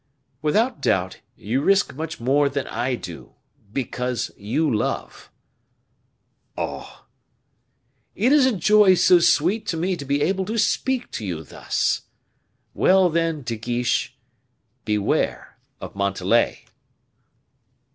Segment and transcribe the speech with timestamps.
[0.41, 3.35] "Without doubt you risk much more than I do,
[3.71, 5.29] because you love."
[6.57, 7.05] "Oh!"
[8.15, 11.43] "It is a joy so sweet to me to be able to speak to you
[11.43, 12.01] thus!
[12.73, 14.15] Well, then, De Guiche,
[14.85, 16.65] beware of Montalais."